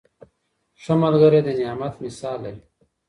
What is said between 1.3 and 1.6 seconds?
د